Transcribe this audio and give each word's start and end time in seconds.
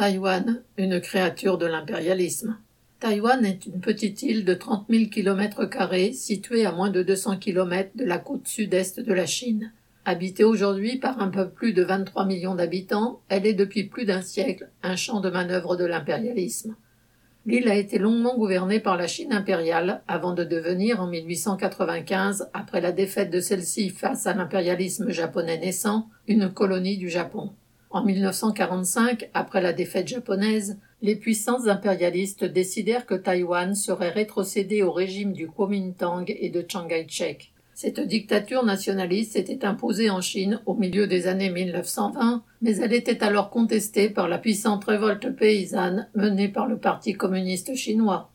Taïwan, 0.00 0.62
une 0.78 0.98
créature 0.98 1.58
de 1.58 1.66
l'impérialisme. 1.66 2.56
Taïwan 3.00 3.44
est 3.44 3.66
une 3.66 3.80
petite 3.80 4.22
île 4.22 4.46
de 4.46 4.54
30 4.54 4.86
000 4.88 5.10
km 5.10 5.68
située 6.14 6.64
à 6.64 6.72
moins 6.72 6.88
de 6.88 7.02
200 7.02 7.36
km 7.36 7.90
de 7.94 8.06
la 8.06 8.16
côte 8.16 8.48
sud-est 8.48 9.00
de 9.00 9.12
la 9.12 9.26
Chine. 9.26 9.74
Habitée 10.06 10.42
aujourd'hui 10.42 10.96
par 10.96 11.20
un 11.20 11.28
peu 11.28 11.50
plus 11.50 11.74
de 11.74 11.82
23 11.82 12.24
millions 12.24 12.54
d'habitants, 12.54 13.20
elle 13.28 13.44
est 13.44 13.52
depuis 13.52 13.84
plus 13.84 14.06
d'un 14.06 14.22
siècle 14.22 14.70
un 14.82 14.96
champ 14.96 15.20
de 15.20 15.28
manœuvre 15.28 15.76
de 15.76 15.84
l'impérialisme. 15.84 16.76
L'île 17.44 17.68
a 17.68 17.76
été 17.76 17.98
longuement 17.98 18.38
gouvernée 18.38 18.80
par 18.80 18.96
la 18.96 19.06
Chine 19.06 19.34
impériale 19.34 20.00
avant 20.08 20.32
de 20.32 20.44
devenir 20.44 21.02
en 21.02 21.08
1895, 21.08 22.48
après 22.54 22.80
la 22.80 22.92
défaite 22.92 23.28
de 23.28 23.40
celle-ci 23.40 23.90
face 23.90 24.26
à 24.26 24.32
l'impérialisme 24.32 25.10
japonais 25.10 25.58
naissant, 25.58 26.08
une 26.26 26.50
colonie 26.50 26.96
du 26.96 27.10
Japon. 27.10 27.50
En 27.92 28.04
1945, 28.04 29.30
après 29.34 29.60
la 29.60 29.72
défaite 29.72 30.06
japonaise, 30.06 30.78
les 31.02 31.16
puissances 31.16 31.66
impérialistes 31.66 32.44
décidèrent 32.44 33.04
que 33.04 33.16
Taïwan 33.16 33.74
serait 33.74 34.10
rétrocédé 34.10 34.84
au 34.84 34.92
régime 34.92 35.32
du 35.32 35.48
Kuomintang 35.48 36.24
et 36.28 36.50
de 36.50 36.64
Chiang 36.66 36.86
Kai-shek. 36.86 37.52
Cette 37.74 37.98
dictature 37.98 38.64
nationaliste 38.64 39.32
s'était 39.32 39.64
imposée 39.64 40.08
en 40.08 40.20
Chine 40.20 40.60
au 40.66 40.74
milieu 40.74 41.08
des 41.08 41.26
années 41.26 41.50
1920, 41.50 42.44
mais 42.62 42.76
elle 42.76 42.92
était 42.92 43.24
alors 43.24 43.50
contestée 43.50 44.08
par 44.08 44.28
la 44.28 44.38
puissante 44.38 44.84
révolte 44.84 45.34
paysanne 45.34 46.08
menée 46.14 46.48
par 46.48 46.68
le 46.68 46.76
Parti 46.76 47.14
communiste 47.14 47.74
chinois. 47.74 48.29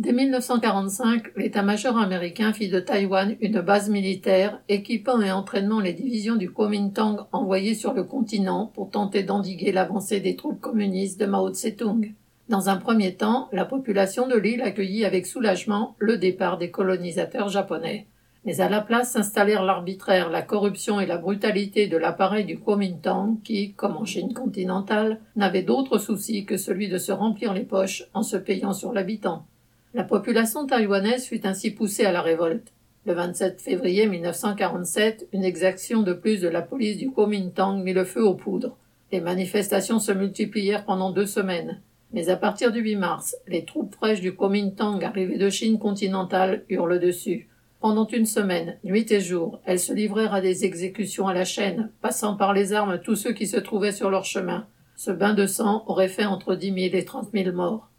Dès 0.00 0.14
1945, 0.14 1.36
l'état-major 1.36 1.98
américain 1.98 2.54
fit 2.54 2.70
de 2.70 2.80
Taïwan 2.80 3.36
une 3.42 3.60
base 3.60 3.90
militaire, 3.90 4.58
équipant 4.70 5.20
et 5.20 5.30
entraînant 5.30 5.78
les 5.78 5.92
divisions 5.92 6.36
du 6.36 6.50
Kuomintang 6.50 7.26
envoyées 7.32 7.74
sur 7.74 7.92
le 7.92 8.04
continent 8.04 8.70
pour 8.72 8.88
tenter 8.88 9.24
d'endiguer 9.24 9.72
l'avancée 9.72 10.20
des 10.20 10.36
troupes 10.36 10.58
communistes 10.58 11.20
de 11.20 11.26
Mao 11.26 11.50
Tse-tung. 11.50 12.14
Dans 12.48 12.70
un 12.70 12.78
premier 12.78 13.14
temps, 13.14 13.50
la 13.52 13.66
population 13.66 14.26
de 14.26 14.38
l'île 14.38 14.62
accueillit 14.62 15.04
avec 15.04 15.26
soulagement 15.26 15.96
le 15.98 16.16
départ 16.16 16.56
des 16.56 16.70
colonisateurs 16.70 17.50
japonais. 17.50 18.06
Mais 18.46 18.62
à 18.62 18.70
la 18.70 18.80
place 18.80 19.10
s'installèrent 19.10 19.64
l'arbitraire, 19.64 20.30
la 20.30 20.40
corruption 20.40 20.98
et 20.98 21.04
la 21.04 21.18
brutalité 21.18 21.88
de 21.88 21.98
l'appareil 21.98 22.46
du 22.46 22.58
Kuomintang 22.58 23.36
qui, 23.44 23.74
comme 23.74 23.98
en 23.98 24.06
Chine 24.06 24.32
continentale, 24.32 25.20
n'avait 25.36 25.60
d'autre 25.62 25.98
souci 25.98 26.46
que 26.46 26.56
celui 26.56 26.88
de 26.88 26.96
se 26.96 27.12
remplir 27.12 27.52
les 27.52 27.64
poches 27.64 28.04
en 28.14 28.22
se 28.22 28.38
payant 28.38 28.72
sur 28.72 28.94
l'habitant. 28.94 29.44
La 29.92 30.04
population 30.04 30.66
taïwanaise 30.66 31.26
fut 31.26 31.44
ainsi 31.44 31.72
poussée 31.72 32.04
à 32.04 32.12
la 32.12 32.22
révolte. 32.22 32.72
Le 33.06 33.12
27 33.12 33.60
février 33.60 34.06
1947, 34.06 35.26
une 35.32 35.42
exaction 35.42 36.02
de 36.02 36.12
plus 36.12 36.40
de 36.40 36.46
la 36.46 36.62
police 36.62 36.96
du 36.96 37.10
Kuomintang 37.10 37.82
mit 37.82 37.92
le 37.92 38.04
feu 38.04 38.22
aux 38.22 38.36
poudres. 38.36 38.76
Les 39.10 39.20
manifestations 39.20 39.98
se 39.98 40.12
multiplièrent 40.12 40.84
pendant 40.84 41.10
deux 41.10 41.26
semaines. 41.26 41.80
Mais 42.12 42.28
à 42.28 42.36
partir 42.36 42.70
du 42.70 42.78
8 42.78 42.96
mars, 42.96 43.34
les 43.48 43.64
troupes 43.64 43.92
fraîches 43.92 44.20
du 44.20 44.32
Kuomintang 44.32 45.02
arrivées 45.02 45.38
de 45.38 45.50
Chine 45.50 45.80
continentale 45.80 46.62
eurent 46.68 46.86
le 46.86 47.00
dessus. 47.00 47.48
Pendant 47.80 48.06
une 48.06 48.26
semaine, 48.26 48.76
nuit 48.84 49.10
et 49.10 49.20
jour, 49.20 49.60
elles 49.64 49.80
se 49.80 49.92
livrèrent 49.92 50.34
à 50.34 50.40
des 50.40 50.64
exécutions 50.64 51.26
à 51.26 51.34
la 51.34 51.44
chaîne, 51.44 51.90
passant 52.00 52.36
par 52.36 52.52
les 52.52 52.74
armes 52.74 53.00
tous 53.00 53.16
ceux 53.16 53.32
qui 53.32 53.48
se 53.48 53.56
trouvaient 53.56 53.90
sur 53.90 54.08
leur 54.08 54.24
chemin. 54.24 54.68
Ce 54.94 55.10
bain 55.10 55.34
de 55.34 55.46
sang 55.46 55.82
aurait 55.88 56.06
fait 56.06 56.26
entre 56.26 56.54
dix 56.54 56.70
mille 56.70 56.94
et 56.94 57.04
trente 57.04 57.32
mille 57.32 57.50
morts. 57.50 57.90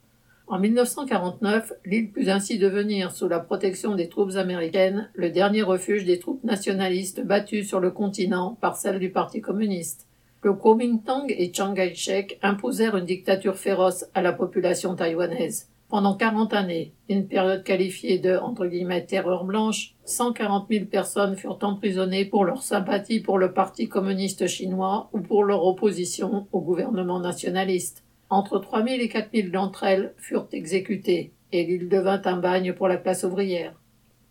En 0.51 0.59
1949, 0.59 1.71
l'île 1.85 2.11
put 2.11 2.29
ainsi 2.29 2.59
devenir, 2.59 3.13
sous 3.13 3.29
la 3.29 3.39
protection 3.39 3.95
des 3.95 4.09
troupes 4.09 4.35
américaines, 4.35 5.09
le 5.13 5.29
dernier 5.29 5.61
refuge 5.61 6.03
des 6.03 6.19
troupes 6.19 6.43
nationalistes 6.43 7.25
battues 7.25 7.63
sur 7.63 7.79
le 7.79 7.89
continent 7.89 8.57
par 8.59 8.75
celles 8.75 8.99
du 8.99 9.11
Parti 9.11 9.39
communiste. 9.39 10.09
Le 10.43 10.51
Kuomintang 10.51 11.27
et 11.29 11.53
Chiang 11.53 11.73
Kai-shek 11.73 12.37
imposèrent 12.41 12.97
une 12.97 13.05
dictature 13.05 13.55
féroce 13.55 14.03
à 14.13 14.21
la 14.21 14.33
population 14.33 14.93
taïwanaise. 14.93 15.69
Pendant 15.87 16.15
40 16.15 16.53
années, 16.53 16.91
une 17.07 17.29
période 17.29 17.63
qualifiée 17.63 18.19
de 18.19 18.35
entre 18.35 18.65
guillemets, 18.65 19.05
terreur 19.05 19.45
blanche, 19.45 19.95
140 20.03 20.67
000 20.69 20.85
personnes 20.87 21.37
furent 21.37 21.59
emprisonnées 21.61 22.25
pour 22.25 22.43
leur 22.43 22.61
sympathie 22.61 23.21
pour 23.21 23.37
le 23.37 23.53
Parti 23.53 23.87
communiste 23.87 24.47
chinois 24.47 25.09
ou 25.13 25.21
pour 25.21 25.45
leur 25.45 25.65
opposition 25.65 26.47
au 26.51 26.59
gouvernement 26.59 27.21
nationaliste. 27.21 28.03
Entre 28.31 28.59
3 28.59 28.85
000 28.85 29.01
et 29.01 29.09
4 29.09 29.29
000 29.33 29.49
d'entre 29.49 29.83
elles 29.83 30.13
furent 30.17 30.47
exécutées, 30.53 31.33
et 31.51 31.65
l'île 31.65 31.89
devint 31.89 32.21
un 32.23 32.37
bagne 32.37 32.71
pour 32.71 32.87
la 32.87 32.95
classe 32.95 33.25
ouvrière. 33.25 33.73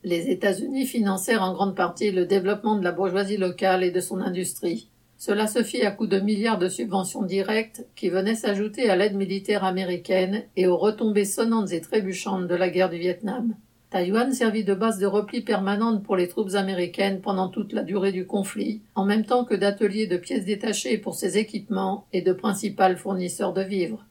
Les 0.05 0.31
États-Unis 0.31 0.87
financèrent 0.87 1.43
en 1.43 1.53
grande 1.53 1.77
partie 1.77 2.11
le 2.11 2.25
développement 2.25 2.77
de 2.77 2.83
la 2.83 2.93
bourgeoisie 2.93 3.37
locale 3.37 3.85
et 3.85 3.91
de 3.91 4.01
son 4.01 4.23
industrie. 4.23 4.89
Cela 5.19 5.47
se 5.47 5.63
fit 5.63 5.83
à 5.83 5.91
coups 5.91 6.09
de 6.09 6.19
milliards 6.19 6.59
de 6.59 6.71
subventions 6.71 7.25
directes 7.25 7.87
qui 7.95 8.09
venaient 8.09 8.35
s'ajouter 8.35 8.89
à 8.89 8.97
l'aide 8.97 9.17
militaire 9.17 9.65
américaine 9.65 10.45
et 10.57 10.67
aux 10.67 10.79
retombées 10.79 11.27
sonnantes 11.27 11.73
et 11.73 11.83
trébuchantes 11.83 12.49
de 12.49 12.55
la 12.55 12.71
guerre 12.71 12.89
du 12.89 12.97
Vietnam. 12.97 13.55
Taïwan 13.91 14.33
servit 14.33 14.63
de 14.63 14.75
base 14.75 15.01
de 15.01 15.07
repli 15.07 15.41
permanente 15.41 16.05
pour 16.05 16.15
les 16.15 16.29
troupes 16.29 16.55
américaines 16.55 17.21
pendant 17.21 17.49
toute 17.49 17.73
la 17.73 17.83
durée 17.83 18.13
du 18.13 18.25
conflit, 18.25 18.83
en 18.95 19.05
même 19.05 19.25
temps 19.25 19.45
que 19.45 19.57
d'ateliers 19.57 20.07
de 20.07 20.17
pièces 20.17 20.45
détachées 20.45 20.97
pour 20.97 21.17
ses 21.17 21.39
équipements 21.39 22.07
et 22.13 22.23
de 22.23 22.33
principal 22.33 22.97
fournisseurs 22.97 23.53
de 23.53 23.63
vivres. 23.63 24.07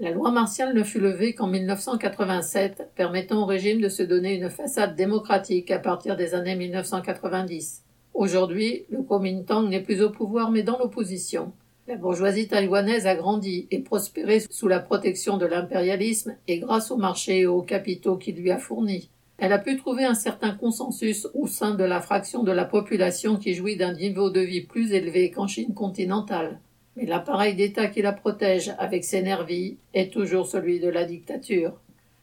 La 0.00 0.10
loi 0.10 0.30
martiale 0.32 0.74
ne 0.74 0.82
fut 0.82 1.00
levée 1.00 1.32
qu'en 1.32 1.46
1987, 1.46 2.90
permettant 2.94 3.44
au 3.44 3.46
régime 3.46 3.80
de 3.80 3.88
se 3.88 4.02
donner 4.02 4.34
une 4.34 4.50
façade 4.50 4.96
démocratique 4.96 5.70
à 5.70 5.78
partir 5.78 6.14
des 6.14 6.34
années 6.34 6.56
1990. 6.56 7.84
Aujourd'hui, 8.12 8.84
le 8.90 9.02
Kuomintang 9.02 9.66
n'est 9.66 9.80
plus 9.80 10.02
au 10.02 10.10
pouvoir 10.10 10.50
mais 10.50 10.62
dans 10.62 10.78
l'opposition. 10.78 11.52
La 11.88 11.96
bourgeoisie 11.96 12.48
taïwanaise 12.48 13.06
a 13.06 13.14
grandi 13.14 13.66
et 13.70 13.78
prospéré 13.78 14.40
sous 14.50 14.68
la 14.68 14.78
protection 14.78 15.38
de 15.38 15.46
l'impérialisme 15.46 16.36
et 16.48 16.58
grâce 16.58 16.90
au 16.90 16.98
marché 16.98 17.40
et 17.40 17.46
aux 17.46 17.62
capitaux 17.62 18.18
qu'il 18.18 18.36
lui 18.36 18.50
a 18.50 18.58
fournis. 18.58 19.08
Elle 19.42 19.52
a 19.52 19.58
pu 19.58 19.76
trouver 19.76 20.04
un 20.04 20.14
certain 20.14 20.52
consensus 20.52 21.26
au 21.34 21.48
sein 21.48 21.74
de 21.74 21.82
la 21.82 22.00
fraction 22.00 22.44
de 22.44 22.52
la 22.52 22.64
population 22.64 23.36
qui 23.36 23.54
jouit 23.54 23.76
d'un 23.76 23.92
niveau 23.92 24.30
de 24.30 24.38
vie 24.38 24.60
plus 24.60 24.92
élevé 24.92 25.32
qu'en 25.32 25.48
Chine 25.48 25.74
continentale. 25.74 26.60
Mais 26.94 27.06
l'appareil 27.06 27.56
d'État 27.56 27.88
qui 27.88 28.02
la 28.02 28.12
protège 28.12 28.72
avec 28.78 29.02
ses 29.02 29.20
nervis 29.20 29.78
est 29.94 30.12
toujours 30.12 30.46
celui 30.46 30.78
de 30.78 30.88
la 30.88 31.04
dictature. 31.04 31.72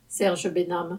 Serge 0.07 0.49
Benham. 0.53 0.97